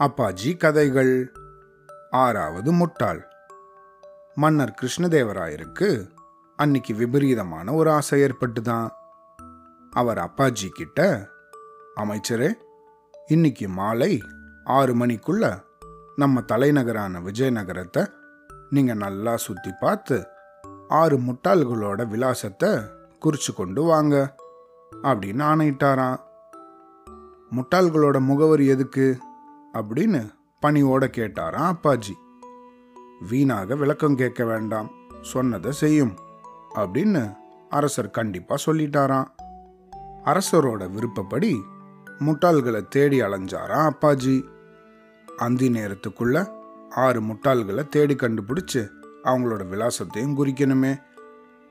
அப்பாஜி 0.00 0.56
கதைகள். 0.56 1.32
ஆறாவது 2.10 2.72
முட்டாள். 2.72 3.28
மன்னர் 4.34 4.74
கிருஷ்ணதேவராயருக்கு 4.82 6.08
அன்னைக்கு 6.56 6.94
விபரீதமான 6.94 7.72
ஒரு 7.72 7.90
ஆசை 7.90 8.22
ஏற்பட்டுதான். 8.22 8.88
அவர் 9.90 10.18
அப்பாஜி 10.18 10.68
கிட்ட 10.68 11.28
அமைச்சரே 11.96 12.52
இன்னைக்கு 13.26 13.68
மாலை 13.68 14.22
ஆறு 14.64 14.94
மணிக்குள்ள 14.94 15.62
நம்ம 16.16 16.40
தலைநகரான 16.40 17.20
விஜயநகரத்தை 17.20 18.08
நீங்க 18.70 18.94
நல்லா 18.94 19.36
சுத்தி 19.36 19.70
பார்த்து 19.80 20.26
ஆறு 20.88 21.18
முட்டாள்களோட 21.18 22.06
விலாசத்தை 22.06 22.70
குறிச்சு 23.24 23.54
கொண்டு 23.56 23.82
வாங்க 23.82 24.34
அப்படின்னு 25.02 25.42
ஆணையிட்டாராம். 25.42 26.20
முட்டாள்களோட 27.56 28.20
முகவரி 28.20 28.66
எதுக்கு? 28.66 29.18
அப்படின்னு 29.74 30.30
பணியோட 30.66 31.06
கேட்டாராம் 31.16 31.72
அப்பாஜி. 31.72 32.14
வீணாக 33.28 33.74
விளக்கம் 33.74 34.16
கேட்க 34.16 34.44
வேண்டாம் 34.44 34.90
சொன்னதை 35.20 35.72
செய்யும் 35.72 36.18
அப்படின்னு 36.74 37.36
அரசர் 37.68 38.10
கண்டிப்பா 38.10 38.56
சொல்லிட்டாராம். 38.66 39.26
அரசரோட 40.24 40.90
விருப்பப்படி 40.90 41.62
முட்டாள்களை 42.18 42.88
தேடி 42.88 43.22
அலைஞ்சாராம் 43.22 43.90
அப்பாஜி. 43.90 44.44
அந்தி 45.36 45.68
நேரத்துக்குள்ள 45.68 46.50
ஆறு 46.90 47.20
முட்டாள்களை 47.20 47.88
தேடி 47.88 48.14
கண்டுபிடிச்சு 48.14 48.88
அவங்களோட 49.24 49.62
விலாசத்தையும் 49.68 50.36
குறிக்கணுமே. 50.36 51.02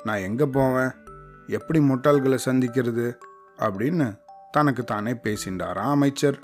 நான் 0.03 0.17
எங்க 0.17 0.45
போவேன்? 0.45 0.91
எப்படி 1.47 1.79
முட்டாள்களை 1.79 2.37
சந்திக்கிறது? 2.45 3.17
அப்படின்னு 3.57 4.19
தனக்கு 4.51 4.83
தானே 4.83 5.13
பேசிண்டாராம் 5.13 5.89
அமைச்சர். 5.89 6.39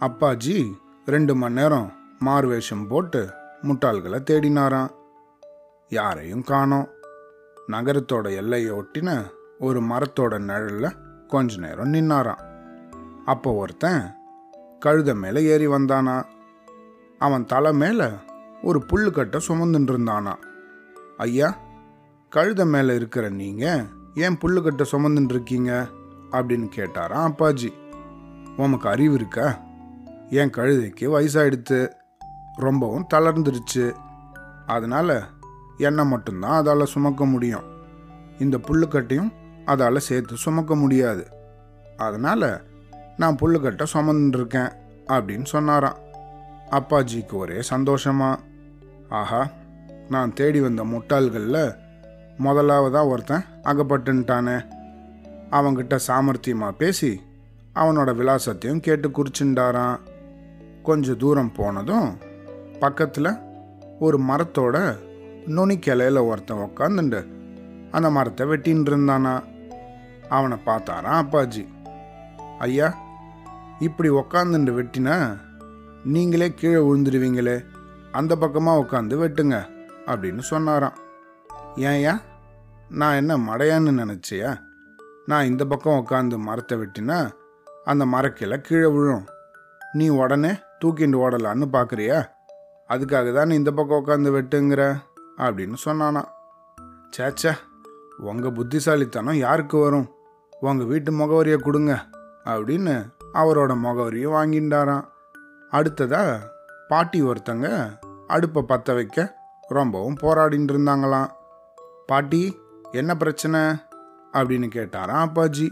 அப்பாஜி 0.00 0.72
ரெண்டு 1.06 1.34
மணி 1.34 1.54
நேரம் 1.54 1.92
மார்வேஷம் 2.24 2.88
போட்டு 2.88 3.30
முட்டாள்களை 3.62 4.18
தேடினாராம். 4.30 4.90
யாரையும் 5.88 6.42
காணோம். 6.42 6.88
நகரத்தோட 7.68 8.36
எல்லையை 8.36 8.72
ஒட்டின 8.72 9.26
ஒரு 9.58 9.80
மரத்தோட 9.80 10.38
நிழலில் 10.38 10.96
கொஞ்ச 11.28 11.56
நேரம் 11.56 11.92
நின்னாராம். 11.92 12.40
அப்போ 13.24 13.52
ஒருத்தன் 13.52 14.16
கழுத 14.86 15.14
மேலே 15.14 15.42
ஏறி 15.42 15.66
வந்தானா? 15.66 16.24
அவன் 17.18 17.44
தலை 17.44 17.72
மேலே 17.72 18.08
ஒரு 18.62 18.84
புல்லுக்கட்டை 18.92 19.40
சுமந்துட்டு 19.48 19.90
இருந்தானா? 19.90 20.34
ஐயா 21.16 21.56
கழுத 22.36 22.66
மேலே 22.66 22.94
இருக்கிற 22.94 23.28
நீங்கள் 23.28 23.84
ஏன் 24.14 24.38
புல்லுக்கட்டை 24.38 24.84
சுமந்துட்டு 24.92 25.28
இருக்கீங்க? 25.28 25.86
அப்படின்னு 26.30 26.68
கேட்டாராம் 26.76 27.32
அப்பாஜி. 27.32 27.72
உமக்கு 28.56 28.88
அறிவு 28.88 29.14
இருக்கா? 29.14 29.64
என் 30.30 30.50
கழுதைக்கு 30.50 31.00
வயசாயிடுத்து. 31.00 31.92
ரொம்பவும் 32.56 33.06
தளர்ந்துருச்சு 33.14 33.92
அதனால் 34.66 35.22
என்னை 35.78 36.04
மட்டும்தான் 36.04 36.64
அதால் 36.64 36.84
சுமக்க 36.84 37.24
முடியும். 37.24 37.62
இந்த 38.38 38.58
புல்லுக்கட்டையும் 38.58 39.32
அதால் 39.64 39.96
சேர்த்து 39.96 40.36
சுமக்க 40.36 40.74
முடியாது. 40.74 41.26
அதனால் 41.96 42.62
நான் 43.16 43.36
புல்லுக்கட்டை 43.42 43.86
சுமந்துருக்கேன் 43.92 44.72
அப்படின்னு 45.06 45.44
சொன்னாராம். 45.44 45.96
அப்பாஜிக்கு 46.70 47.32
ஒரே 47.32 47.58
சந்தோஷமா. 47.70 48.36
ஆஹா 49.08 49.48
நான் 50.08 50.32
தேடி 50.32 50.60
வந்த 50.60 50.84
முட்டாள்களில் 50.84 51.76
முதலாவதாக 52.36 53.06
ஒருத்தன் 53.06 53.44
அகப்பட்டுன்ட்டானே. 53.62 54.64
அவங்கிட்ட 55.50 55.98
சாமர்த்தியமாக 56.06 56.70
பேசி 56.70 57.20
அவனோட 57.74 58.14
விலாசத்தையும் 58.14 58.80
கேட்டு 58.80 59.08
குறிச்சுண்டாரான் 59.08 59.98
கொஞ்சம் 60.86 61.16
தூரம் 61.16 61.52
போனதும் 61.52 62.18
பக்கத்தில் 62.80 63.30
ஒரு 64.00 64.18
மரத்தோட 64.20 64.96
நுனி 65.46 65.78
ஒருத்தன் 66.18 66.58
உக்காந்துண்டு. 66.58 67.20
அந்த 67.90 68.10
மரத்தை 68.10 68.46
வெட்டின்னு 68.46 68.88
இருந்தானா? 68.90 69.34
அவனை 70.28 70.56
பார்த்தாராம் 70.66 71.22
அப்பாஜி. 71.22 71.64
ஐயா 72.58 72.94
இப்படி 73.78 74.10
உக்காந்துண்டு 74.10 74.72
வெட்டினா 74.78 75.38
நீங்களே 76.04 76.54
கீழே 76.54 76.80
விழுந்துடுவீங்களே 76.80 77.64
அந்த 78.12 78.36
பக்கமாக 78.36 78.82
உட்காந்து 78.82 79.14
வெட்டுங்க 79.22 79.56
அப்படின்னு 80.06 80.38
சொன்னாராம். 80.38 80.96
ஏன்யா 81.76 82.20
நான் 82.88 83.14
என்ன 83.14 83.36
மடையான்னு 83.36 84.00
நினச்சியா? 84.02 84.58
நான் 85.26 85.46
இந்த 85.46 85.64
பக்கம் 85.64 86.06
உட்காந்து 86.06 86.38
மரத்தை 86.38 86.78
வெட்டினா 86.78 87.30
அந்த 87.84 88.06
மரக்கிளை 88.06 88.56
கீழே 88.58 88.86
விழும். 88.86 89.26
நீ 89.92 90.08
உடனே 90.08 90.52
தூக்கிண்டு 90.84 91.28
ஓடலான்னு 91.28 91.64
பார்க்குறியா 91.72 92.26
அதுக்காக 92.88 93.34
தான் 93.34 93.48
நீ 93.48 93.54
இந்த 93.54 93.70
பக்கம் 93.70 94.06
உட்காந்து 94.06 94.28
வெட்டுங்கிற? 94.28 95.02
அப்படின்னு 95.36 95.74
சொன்னானா. 95.84 96.24
சேச்சா 97.16 97.52
உங்கள் 98.18 98.52
புத்திசாலித்தனம் 98.52 99.34
யாருக்கு 99.34 99.78
வரும்? 99.78 100.08
உங்கள் 100.60 100.86
வீட்டு 100.86 101.12
முகவரியை 101.12 101.56
கொடுங்க 101.56 102.04
அப்படின்னு 102.44 103.12
அவரோட 103.34 103.72
முகவரியை 103.76 104.28
வாங்கிண்டாராம். 104.28 105.04
அடுத்ததாக 105.70 106.52
பாட்டி 106.88 107.22
ஒருத்தங்க 107.22 107.98
அடுப்பை 108.26 108.62
பற்ற 108.62 108.94
வைக்க 108.94 109.36
ரொம்பவும் 109.60 110.16
போராடிட்டு 110.22 110.72
இருந்தாங்களாம். 110.72 111.30
பாட்டி 112.06 112.60
என்ன 112.92 113.16
பிரச்சனை? 113.16 113.60
அப்படின்னு 114.32 114.68
கேட்டாராம் 114.68 115.26
அப்பாஜி. 115.26 115.70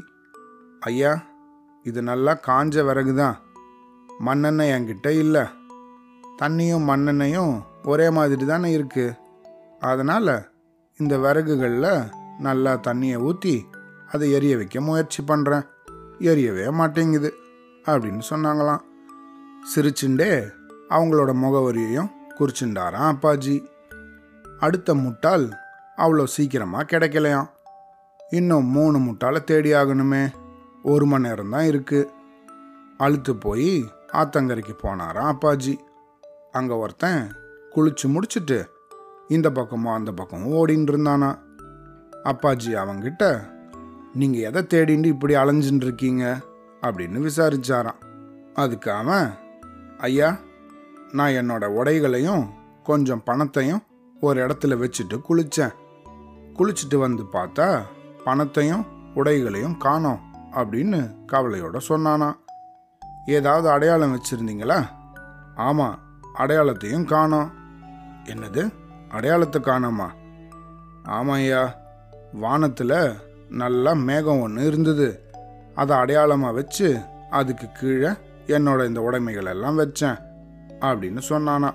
ஐயா 0.81 1.23
இது 1.83 2.03
நல்லா 2.03 2.39
காஞ்ச 2.47 2.85
விறகு 2.85 3.15
தான் 3.15 3.41
மண்ணெண்ணெய் 4.27 4.73
என்கிட்ட 4.75 5.09
இல்லை. 5.23 5.45
தண்ணியும் 6.41 6.89
மண்ணெண்ணையும் 6.91 7.53
ஒரே 7.93 8.07
மாதிரி 8.17 8.45
தானே 8.51 8.69
இருக்குது 8.79 9.17
அதனால் 9.91 10.35
இந்த 11.01 11.15
விறகுகளில் 11.25 11.93
நல்லா 12.47 12.73
தண்ணியை 12.87 13.19
ஊற்றி 13.29 13.55
அதை 14.13 14.27
எரிய 14.37 14.55
வைக்க 14.61 14.81
முயற்சி 14.89 15.21
பண்ணுறேன் 15.31 15.65
எரியவே 16.31 16.67
மாட்டேங்குது 16.81 17.31
அப்படின்னு 17.85 18.23
சொன்னாங்களாம். 18.31 18.83
சிரிச்சுண்டே 19.73 20.31
அவங்களோட 20.95 21.31
முகவரியையும் 21.45 22.13
குறிச்சுண்டாராம் 22.39 23.11
அப்பாஜி. 23.13 23.57
அடுத்த 24.67 24.95
முட்டாள் 25.05 25.47
அவ்வளோ 25.99 26.25
சீக்கிரமாக 26.35 26.89
கிடைக்கலையாம். 26.93 27.51
இன்னும் 28.39 28.69
மூணு 28.77 28.99
முட்டாளை 29.07 29.41
தேடி 29.51 29.71
ஆகணுமே. 29.81 30.23
ஒரு 30.93 31.05
மணி 31.11 31.27
நேரம் 31.27 31.53
தான் 31.55 31.69
இருக்குது 31.73 32.11
அழுத்து 33.05 33.33
போய் 33.45 33.71
ஆத்தங்கரைக்கு 34.15 34.75
போனாராம் 34.83 35.31
அப்பாஜி. 35.33 35.79
அங்கே 36.53 36.75
ஒருத்தன் 36.75 37.37
குளிச்சு 37.75 38.07
முடிச்சிட்டு 38.07 38.71
இந்த 39.29 39.51
பக்கமும் 39.51 39.93
அந்த 39.93 40.13
பக்கமும் 40.13 40.53
ஓடின்னு 40.53 40.91
இருந்தானா 40.93 41.39
அப்பாஜி 42.23 42.73
அவங்கிட்ட 42.75 43.41
நீங்கள் 44.15 44.41
எதை 44.41 44.63
தேடிண்டு 44.63 45.05
இப்படி 45.05 45.35
அலைஞ்சின்னு 45.35 45.85
இருக்கீங்க 45.85 46.39
அப்படின்னு 46.83 47.29
விசாரிச்சாராம். 47.29 48.01
அதுக்கு 48.55 48.91
அவன் 48.91 49.31
ஐயா 49.99 50.37
நான் 51.13 51.31
என்னோட 51.31 51.65
உடைகளையும் 51.67 52.45
கொஞ்சம் 52.83 53.23
பணத்தையும் 53.23 53.83
ஒரு 54.21 54.47
இடத்துல 54.47 54.77
வச்சுட்டு 54.83 55.17
குளித்தேன் 55.29 55.75
குளிச்சுட்டு 56.59 56.97
வந்து 56.97 57.23
பார்த்தா 57.33 57.83
பணத்தையும் 58.25 58.85
உடைகளையும் 59.15 59.77
காணோம் 59.77 60.21
அப்படின்னு 60.53 61.01
கவலையோட 61.33 61.77
சொன்னானா 61.89 62.29
ஏதாவது 63.27 63.71
அடையாளம் 63.71 64.17
வச்சுருந்தீங்களா? 64.17 64.89
ஆமாம் 65.55 65.99
அடையாளத்தையும் 66.39 67.05
காணோம். 67.05 67.53
என்னது? 68.25 68.73
அடையாளத்தை 69.09 69.63
காணோமா? 69.63 70.09
ஆமாய்யா 71.05 71.75
வானத்தில் 72.33 73.13
நல்லா 73.49 73.93
மேகம் 73.93 74.41
ஒன்று 74.41 74.67
இருந்தது. 74.67 75.33
அதை 75.75 75.97
அடையாளமாக 75.97 76.53
வச்சு 76.53 76.99
அதுக்கு 77.31 77.73
கீழே 77.73 78.09
என்னோட 78.47 78.87
இந்த 78.87 79.01
உடைமைகள் 79.01 79.47
எல்லாம் 79.47 79.79
வச்சேன் 79.79 80.19
அப்படின்னு 80.81 81.21
சொன்னானா. 81.29 81.71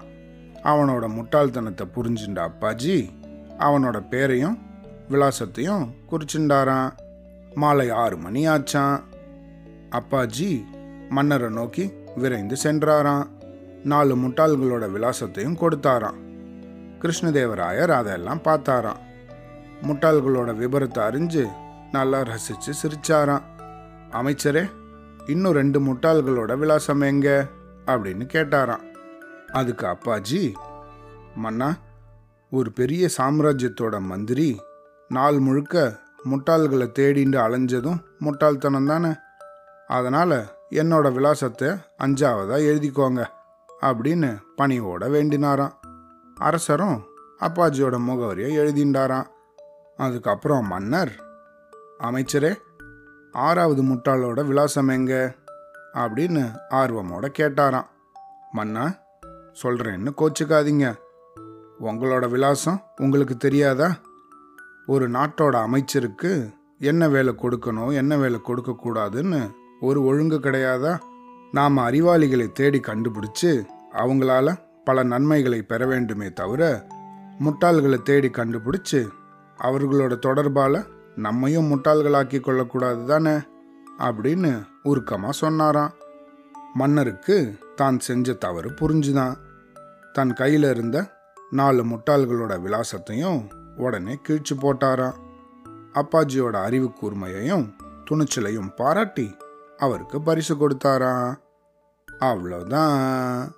அவனோட 0.63 1.07
முட்டாள்தனத்தை 1.07 1.87
புரிஞ்சுண்டா 1.95 2.49
அப்பாஜி 2.49 3.09
அவனோட 3.57 4.09
பேரையும் 4.09 4.57
விலாசத்தையும் 5.09 5.87
குறிச்சுண்டாரான் 6.09 6.91
மாலை 7.53 7.89
ஆறு 7.89 8.17
மணி 8.17 8.47
ஆச்சான் 8.47 9.03
அப்பாஜி 9.89 10.65
மன்னரை 11.09 11.49
நோக்கி 11.49 11.93
விரைந்து 12.15 12.55
சென்றாராம். 12.63 13.27
நாலு 13.83 14.15
முட்டாள்களோட 14.15 14.89
விலாசத்தையும் 14.89 15.55
கொடுத்தாராம். 15.55 16.17
கிருஷ்ணதேவராயர் 16.99 17.89
அதெல்லாம் 17.89 18.41
பார்த்தாராம். 18.43 18.99
முட்டாள்களோட 19.81 20.55
விபரத்தை 20.55 20.97
அறிஞ்சு 20.97 21.49
நல்லா 21.91 22.21
ரசிச்சு 22.21 22.73
சிரிச்சாராம். 22.83 23.41
அமைச்சரே 24.11 24.69
இன்னும் 25.27 25.53
ரெண்டு 25.53 25.79
முட்டாள்களோட 25.79 26.57
விலாசம் 26.57 27.01
எங்க? 27.01 27.47
அப்படின்னு 27.85 28.29
கேட்டாராம். 28.33 28.87
அதுக்கு 29.51 29.85
அப்பாஜி 29.85 30.53
மன்னா 31.35 31.75
ஒரு 32.51 32.71
பெரிய 32.71 33.09
சாம்ராஜ்யத்தோட 33.17 33.99
மந்திரி 33.99 34.59
நாள் 35.07 35.39
முழுக்க 35.39 35.99
முட்டாள்களை 36.31 36.91
தேடிண்டு 36.99 37.37
அலைஞ்சதும் 37.37 37.99
முட்டாள்தனம் 38.19 38.85
தானே 38.85 39.13
அதனால் 39.89 40.49
என்னோட 40.69 41.11
விலாசத்தை 41.11 41.67
அஞ்சாவதாக 41.97 42.65
எழுதிக்கோங்க 42.71 43.25
அப்படின்னு 43.81 44.39
பணிவோட 44.57 45.09
வேண்டினாராம். 45.09 45.71
அரசரும் 46.35 47.03
அப்பாஜியோட 47.39 47.97
முகவரியை 47.97 48.51
எழுதிண்டாராம். 48.57 49.25
அதுக்கப்புறம் 49.97 50.67
மன்னர் 50.67 51.23
அமைச்சரே 51.99 52.55
ஆறாவது 53.31 53.83
முட்டாளோட 53.83 54.45
விலாசம் 54.45 54.87
எங்க? 54.87 55.35
அப்படின்னு 55.93 56.55
ஆர்வமோட 56.69 57.27
கேட்டாராம். 57.39 57.85
மன்னா 58.51 58.93
சொல்கிறேன்னு 59.63 60.13
கோச்சுக்காதீங்க. 60.17 60.93
உங்களோட 61.79 62.29
விலாசம் 62.29 62.81
உங்களுக்கு 62.95 63.37
தெரியாதா? 63.37 63.95
ஒரு 64.85 65.09
நாட்டோட 65.09 65.55
அமைச்சருக்கு 65.55 66.49
என்ன 66.79 67.07
வேலை 67.07 67.35
கொடுக்கணும் 67.37 67.93
என்ன 67.93 68.17
வேலை 68.17 68.39
கொடுக்கக்கூடாதுன்னு 68.47 69.57
ஒரு 69.81 70.03
ஒழுங்கு 70.03 70.39
கிடையாதா? 70.39 70.99
நாம் 71.51 71.77
அறிவாளிகளை 71.77 72.51
தேடி 72.51 72.79
கண்டுபிடிச்சு 72.79 73.65
அவங்களால 73.93 74.55
பல 74.83 75.03
நன்மைகளை 75.03 75.61
பெற 75.61 75.85
வேண்டுமே 75.85 76.31
தவிர 76.31 76.87
முட்டாள்களை 77.39 78.01
தேடி 78.01 78.29
கண்டுபிடிச்சு 78.29 79.07
அவர்களோட 79.57 80.19
தொடர்பால் 80.19 80.85
நம்மையும் 81.15 81.71
முட்டாள்களாக்கி 81.71 82.39
கொள்ளக்கூடாது 82.39 83.05
தானே? 83.05 83.37
அப்படின்னு 83.99 84.67
உருக்கமாக 84.83 85.31
சொன்னாராம். 85.31 85.93
மன்னருக்கு 86.73 87.57
தான் 87.75 87.99
செஞ்ச 87.99 88.33
தவறு 88.33 88.69
புரிஞ்சுதான். 88.69 89.35
தன் 90.13 90.33
கையில் 90.33 90.63
இருந்த 90.63 91.15
நாலு 91.49 91.85
முட்டாள்களோட 91.85 92.59
விலாசத்தையும் 92.59 93.49
உடனே 93.77 94.19
கீழ்ச்சி 94.21 94.55
போட்டாராம். 94.55 95.15
அப்பாஜியோட 95.93 96.51
அறிவு 96.51 96.91
கூர்மையையும் 97.01 97.69
துணிச்சலையும் 98.09 98.75
பாராட்டி 98.75 99.35
அவருக்கு 99.79 100.21
பரிசு 100.21 100.55
கொடுத்தாராம். 100.55 101.35
அவ்வளோதான் 102.19 103.49